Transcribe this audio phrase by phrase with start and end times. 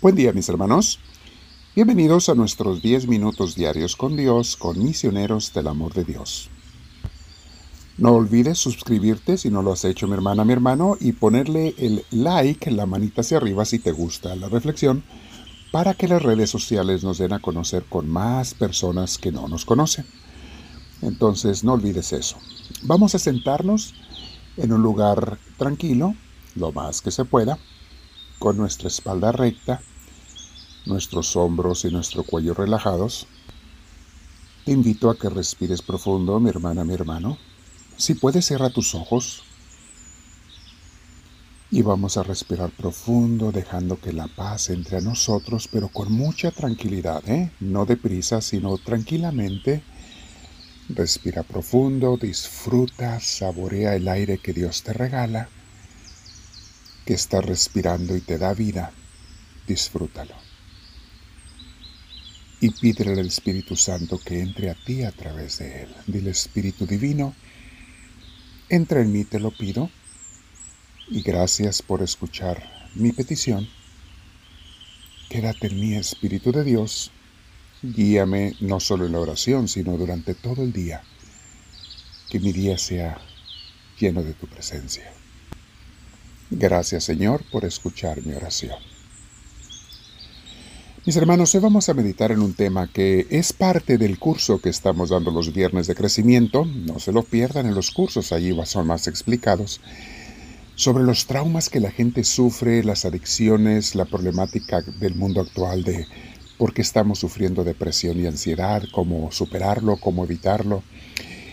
[0.00, 1.00] Buen día mis hermanos.
[1.74, 6.50] Bienvenidos a nuestros 10 minutos diarios con Dios, con misioneros del amor de Dios.
[7.96, 12.04] No olvides suscribirte si no lo has hecho mi hermana, mi hermano, y ponerle el
[12.12, 15.02] like, la manita hacia arriba si te gusta la reflexión,
[15.72, 19.64] para que las redes sociales nos den a conocer con más personas que no nos
[19.64, 20.06] conocen.
[21.02, 22.36] Entonces no olvides eso.
[22.84, 23.94] Vamos a sentarnos
[24.58, 26.14] en un lugar tranquilo,
[26.54, 27.58] lo más que se pueda,
[28.38, 29.80] con nuestra espalda recta,
[30.86, 33.26] nuestros hombros y nuestro cuello relajados.
[34.64, 37.38] Te invito a que respires profundo, mi hermana, mi hermano.
[37.96, 39.42] Si puedes, cierra tus ojos.
[41.70, 46.50] Y vamos a respirar profundo, dejando que la paz entre a nosotros, pero con mucha
[46.50, 47.50] tranquilidad, ¿eh?
[47.60, 49.82] No deprisa, sino tranquilamente.
[50.88, 55.50] Respira profundo, disfruta, saborea el aire que Dios te regala
[57.08, 58.92] que está respirando y te da vida,
[59.66, 60.34] disfrútalo.
[62.60, 65.88] Y pídele al Espíritu Santo que entre a ti a través de él.
[66.06, 67.34] Dile Espíritu Divino,
[68.68, 69.90] entra en mí, te lo pido,
[71.08, 72.62] y gracias por escuchar
[72.94, 73.66] mi petición.
[75.30, 77.10] Quédate en mí, Espíritu de Dios,
[77.82, 81.02] guíame no solo en la oración, sino durante todo el día.
[82.28, 83.16] Que mi día sea
[83.98, 85.10] lleno de tu presencia.
[86.50, 88.76] Gracias Señor por escuchar mi oración.
[91.04, 94.70] Mis hermanos, hoy vamos a meditar en un tema que es parte del curso que
[94.70, 96.64] estamos dando los viernes de crecimiento.
[96.64, 99.82] No se lo pierdan en los cursos, allí son más explicados.
[100.74, 106.06] Sobre los traumas que la gente sufre, las adicciones, la problemática del mundo actual de
[106.56, 110.82] por qué estamos sufriendo depresión y ansiedad, cómo superarlo, cómo evitarlo.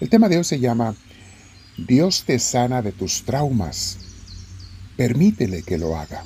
[0.00, 0.94] El tema de hoy se llama
[1.76, 4.07] Dios te sana de tus traumas
[4.98, 6.24] Permítele que lo haga.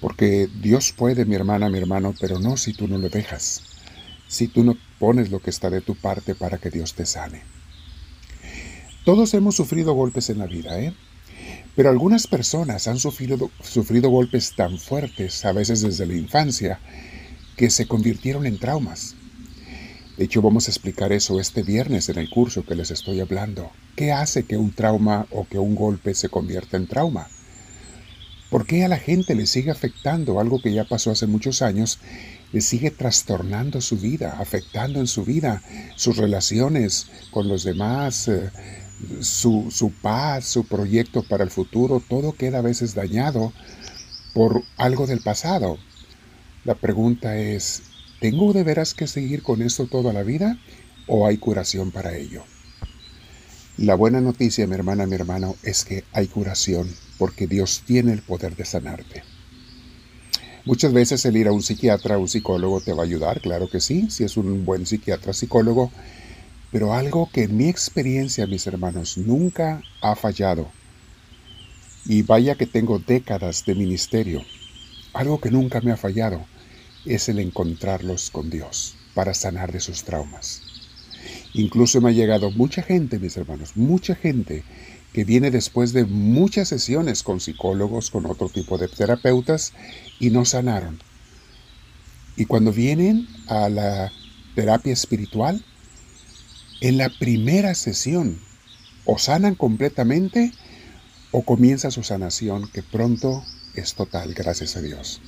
[0.00, 3.62] Porque Dios puede, mi hermana, mi hermano, pero no si tú no lo dejas,
[4.26, 7.42] si tú no pones lo que está de tu parte para que Dios te sane.
[9.04, 10.92] Todos hemos sufrido golpes en la vida, ¿eh?
[11.76, 16.80] Pero algunas personas han sufrido, sufrido golpes tan fuertes, a veces desde la infancia,
[17.56, 19.14] que se convirtieron en traumas.
[20.16, 23.70] De hecho, vamos a explicar eso este viernes en el curso que les estoy hablando.
[23.96, 27.28] ¿Qué hace que un trauma o que un golpe se convierta en trauma?
[28.48, 31.98] ¿Por qué a la gente le sigue afectando algo que ya pasó hace muchos años?
[32.52, 35.60] Le sigue trastornando su vida, afectando en su vida,
[35.96, 38.50] sus relaciones con los demás, eh,
[39.20, 42.00] su, su paz, su proyecto para el futuro.
[42.08, 43.52] Todo queda a veces dañado
[44.32, 45.78] por algo del pasado.
[46.64, 47.82] La pregunta es,
[48.24, 50.58] ¿Tengo de veras que seguir con esto toda la vida
[51.06, 52.42] o hay curación para ello?
[53.76, 58.22] La buena noticia, mi hermana, mi hermano, es que hay curación porque Dios tiene el
[58.22, 59.24] poder de sanarte.
[60.64, 63.68] Muchas veces el ir a un psiquiatra o un psicólogo te va a ayudar, claro
[63.68, 65.92] que sí, si es un buen psiquiatra psicólogo,
[66.72, 70.70] pero algo que en mi experiencia, mis hermanos, nunca ha fallado,
[72.06, 74.40] y vaya que tengo décadas de ministerio,
[75.12, 76.46] algo que nunca me ha fallado,
[77.04, 80.62] es el encontrarlos con Dios para sanar de sus traumas.
[81.52, 84.64] Incluso me ha llegado mucha gente, mis hermanos, mucha gente
[85.12, 89.72] que viene después de muchas sesiones con psicólogos, con otro tipo de terapeutas,
[90.18, 90.98] y no sanaron.
[92.36, 94.10] Y cuando vienen a la
[94.56, 95.64] terapia espiritual,
[96.80, 98.40] en la primera sesión,
[99.04, 100.52] o sanan completamente,
[101.30, 103.44] o comienza su sanación, que pronto
[103.74, 105.20] es total, gracias a Dios.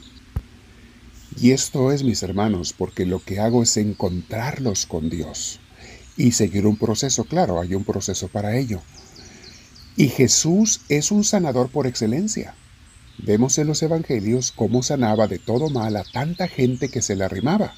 [1.38, 5.60] Y esto es, mis hermanos, porque lo que hago es encontrarlos con Dios
[6.16, 8.80] y seguir un proceso, claro, hay un proceso para ello.
[9.96, 12.54] Y Jesús es un sanador por excelencia.
[13.18, 17.24] Vemos en los evangelios cómo sanaba de todo mal a tanta gente que se le
[17.24, 17.74] arrimaba.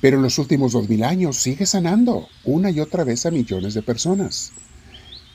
[0.00, 3.74] Pero en los últimos dos mil años sigue sanando una y otra vez a millones
[3.74, 4.52] de personas.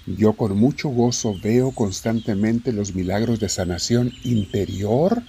[0.07, 5.23] Yo con mucho gozo veo constantemente los milagros de sanación interior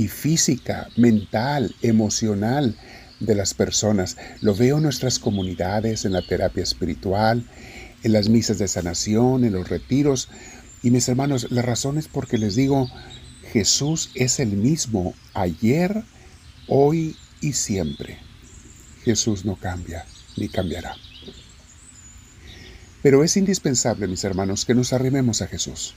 [0.00, 2.74] y física, mental, emocional
[3.20, 4.16] de las personas.
[4.40, 7.46] Lo veo en nuestras comunidades, en la terapia espiritual,
[8.02, 10.30] en las misas de sanación, en los retiros.
[10.82, 12.88] Y mis hermanos, la razón es porque les digo,
[13.52, 16.02] Jesús es el mismo ayer,
[16.66, 18.16] hoy y siempre.
[19.04, 20.06] Jesús no cambia
[20.38, 20.94] ni cambiará.
[23.02, 25.94] Pero es indispensable, mis hermanos, que nos arrimemos a Jesús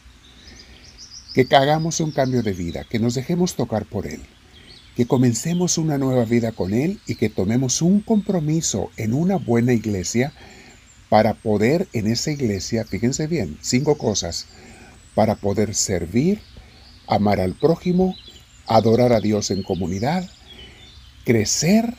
[1.33, 4.21] que hagamos un cambio de vida, que nos dejemos tocar por Él,
[4.95, 9.73] que comencemos una nueva vida con Él y que tomemos un compromiso en una buena
[9.73, 10.31] iglesia
[11.09, 14.45] para poder en esa iglesia, fíjense bien, cinco cosas,
[15.15, 16.39] para poder servir,
[17.07, 18.15] amar al prójimo
[18.67, 20.29] adorar a Dios en comunidad,
[21.25, 21.95] crecer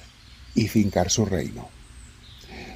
[0.55, 1.69] y fincar su reino.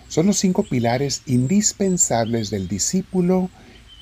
[0.08, 3.50] Son los cinco pilares indispensables del discípulo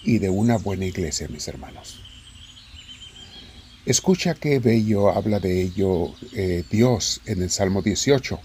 [0.05, 2.06] y de una buena iglesia, mis hermanos.
[3.87, 8.41] Escucha qué bello habla de ello eh, Dios en el Salmo 18.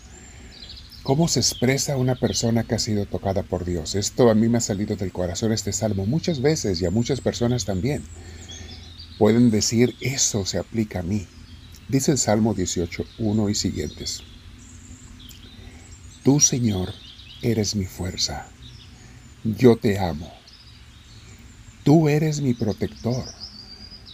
[1.02, 3.96] ¿Cómo se expresa una persona que ha sido tocada por Dios?
[3.96, 7.22] Esto a mí me ha salido del corazón este salmo muchas veces y a muchas
[7.22, 8.04] personas también.
[9.18, 11.26] Pueden decir, eso se aplica a mí.
[11.90, 14.22] Dice el Salmo 18, 1 y siguientes.
[16.24, 16.94] Tú, Señor,
[17.42, 18.46] eres mi fuerza.
[19.44, 20.32] Yo te amo.
[21.84, 23.42] Tú eres mi protector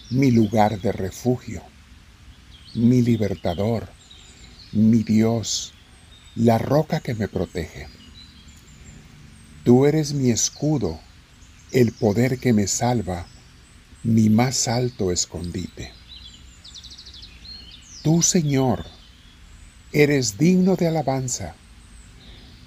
[0.10, 1.62] mi lugar de refugio,
[2.74, 3.90] mi libertador,
[4.72, 5.74] mi Dios,
[6.36, 7.88] la roca que me protege.
[9.66, 11.00] Tú eres mi escudo,
[11.74, 13.28] el poder que me salva,
[14.04, 15.92] mi más alto escondite.
[18.02, 18.86] Tú, Señor,
[19.92, 21.56] eres digno de alabanza.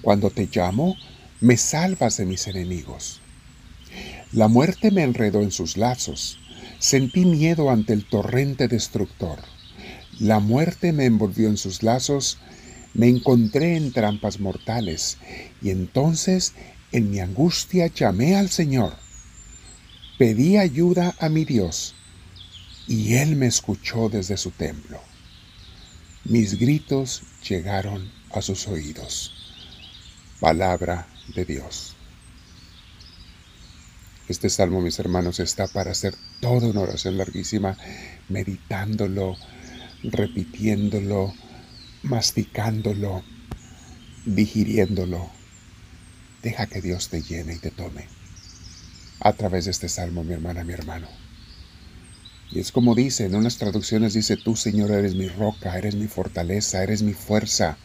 [0.03, 0.97] Cuando te llamo,
[1.41, 3.23] me salvas de mis enemigos.
[4.33, 6.39] La muerte me enredó en sus lazos
[6.81, 9.39] Sentí miedo ante el torrente destructor.
[10.19, 12.39] La muerte me envolvió en sus lazos,
[12.95, 15.19] me encontré en trampas mortales,
[15.61, 16.55] y entonces
[16.91, 18.95] en mi angustia llamé al Señor.
[20.19, 21.95] Pedí ayuda a mi Dios,
[22.89, 25.03] y Él me escuchó desde su templo.
[26.25, 29.35] Mis gritos llegaron a sus oídos.
[30.41, 31.95] Palabra de Dios.
[34.31, 37.77] Este salmo, mis hermanos, está para hacer toda una oración larguísima,
[38.29, 39.37] meditándolo,
[40.05, 41.35] repitiéndolo,
[42.05, 43.25] masticándolo,
[44.25, 45.29] digiriéndolo.
[46.45, 48.07] Deja que Dios te llene y te tome
[49.19, 51.09] a través de este salmo, mi hermana, mi hermano.
[52.53, 56.07] Y es como dice, en unas traducciones dice, tú Señor eres mi roca, eres mi
[56.07, 57.79] fortaleza, eres mi fuerza,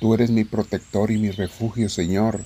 [0.00, 2.44] tú eres mi protector y mi refugio, Señor.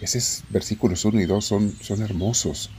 [0.00, 2.70] Esos versículos 1 y 2 son, son hermosos.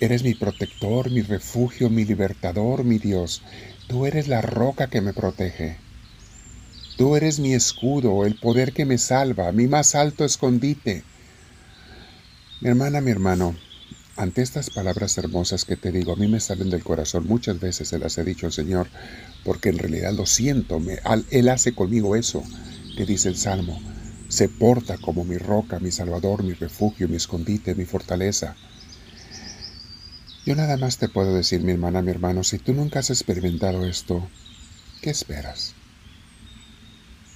[0.00, 3.42] Eres mi protector, mi refugio, mi libertador, mi Dios.
[3.86, 5.78] Tú eres la roca que me protege.
[6.96, 11.04] Tú eres mi escudo, el poder que me salva, mi más alto escondite.
[12.60, 13.56] Mi hermana, mi hermano,
[14.16, 17.88] ante estas palabras hermosas que te digo, a mí me salen del corazón, muchas veces
[17.88, 18.88] se las he dicho al Señor,
[19.44, 20.80] porque en realidad lo siento,
[21.30, 22.42] Él hace conmigo eso
[22.96, 23.93] que dice el Salmo
[24.34, 28.56] se porta como mi roca, mi salvador, mi refugio, mi escondite, mi fortaleza.
[30.44, 33.86] Yo nada más te puedo decir, mi hermana, mi hermano, si tú nunca has experimentado
[33.86, 34.28] esto,
[35.02, 35.74] ¿qué esperas?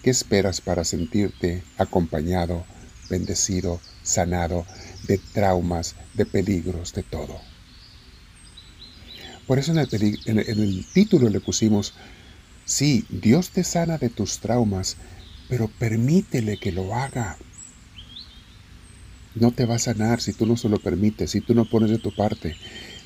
[0.03, 2.65] ¿Qué esperas para sentirte acompañado,
[3.09, 4.67] bendecido, sanado
[5.07, 7.41] de traumas, de peligros, de todo?
[9.47, 11.95] Por eso en el, título le pusimos,
[12.65, 14.97] sí, Dios te sana de tus traumas,
[15.49, 17.39] pero permítele que lo haga.
[19.35, 21.91] No te va a sanar si tú no se lo permites, si tú no pones
[21.91, 22.57] de tu parte,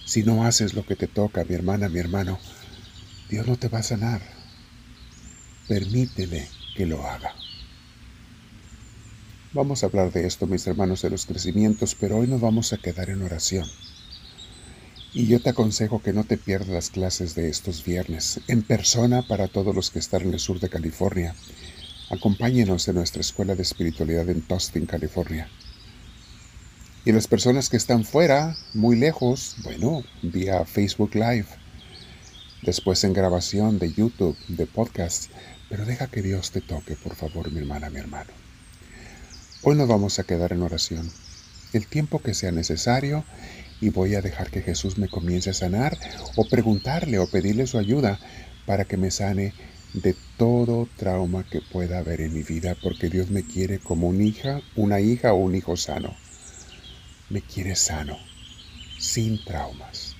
[0.04, 2.38] si no haces lo que te toca, mi hermana, mi hermano.
[3.28, 4.22] Dios no te va a sanar.
[5.68, 7.34] Permítele que lo haga.
[9.52, 12.78] Vamos a hablar de esto, mis hermanos, de los crecimientos, pero hoy nos vamos a
[12.78, 13.66] quedar en oración.
[15.12, 19.20] Y yo te aconsejo que no te pierdas las clases de estos viernes, en persona
[19.28, 21.34] para todos los que están en el sur de California
[22.12, 25.48] Acompáñenos en nuestra escuela de espiritualidad en Tustin, California.
[27.06, 31.46] Y las personas que están fuera, muy lejos, bueno, vía Facebook Live,
[32.60, 35.30] después en grabación de YouTube, de podcast,
[35.70, 38.30] pero deja que Dios te toque, por favor, mi hermana, mi hermano.
[39.62, 41.10] Hoy nos vamos a quedar en oración,
[41.72, 43.24] el tiempo que sea necesario,
[43.80, 45.96] y voy a dejar que Jesús me comience a sanar,
[46.36, 48.20] o preguntarle o pedirle su ayuda
[48.66, 49.54] para que me sane
[49.92, 54.24] de todo trauma que pueda haber en mi vida, porque Dios me quiere como una
[54.24, 56.16] hija, una hija o un hijo sano.
[57.28, 58.16] Me quiere sano,
[58.98, 60.16] sin traumas.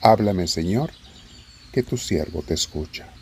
[0.00, 0.90] Háblame, Señor,
[1.72, 3.12] que tu siervo te escucha.